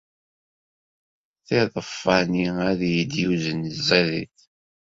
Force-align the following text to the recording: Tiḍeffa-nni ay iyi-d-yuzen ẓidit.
Tiḍeffa-nni 1.47 2.47
ay 2.69 2.79
iyi-d-yuzen 2.89 3.61
ẓidit. 3.87 4.39